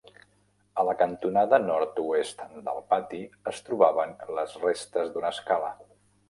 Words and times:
A 0.83 0.85
la 0.85 0.93
cantonada 1.01 1.59
nord-oest 1.65 2.41
del 2.69 2.81
pati 2.95 3.21
es 3.53 3.61
trobaven 3.69 4.17
les 4.39 4.57
restes 4.65 5.13
d'una 5.13 5.33
escala. 5.39 5.71